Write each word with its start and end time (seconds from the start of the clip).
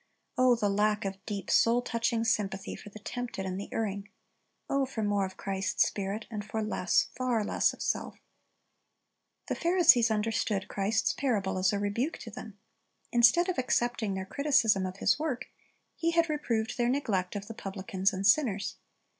O, 0.35 0.55
the 0.55 0.67
lack 0.67 1.05
of 1.05 1.23
deep, 1.27 1.51
soul 1.51 1.83
touching 1.83 2.23
sympathy 2.23 2.75
for 2.75 2.89
the 2.89 2.97
tempted 2.97 3.45
and 3.45 3.59
the 3.61 3.69
erring! 3.71 4.09
O 4.67 4.83
for 4.83 5.03
more 5.03 5.27
of 5.27 5.37
Christ's 5.37 5.85
spirit, 5.87 6.25
and 6.31 6.43
for 6.43 6.63
less, 6.63 7.09
far 7.15 7.43
less, 7.43 7.71
of 7.71 7.83
self! 7.83 8.17
The 9.45 9.53
Pharisees 9.53 10.09
understood 10.09 10.67
Christ's 10.67 11.13
parable 11.13 11.55
as 11.59 11.71
a 11.71 11.77
rebuke 11.77 12.17
to 12.17 12.31
them. 12.31 12.57
Instead 13.11 13.47
of 13.47 13.59
accepting 13.59 14.15
their 14.15 14.25
criticism 14.25 14.87
of 14.87 14.97
His 14.97 15.19
work, 15.19 15.45
He 15.95 16.09
had 16.09 16.31
reproved 16.31 16.79
their 16.79 16.89
neglect 16.89 17.35
of 17.35 17.45
the 17.45 17.53
publicans 17.53 18.11
and 18.11 18.25
sinners. 18.25 18.77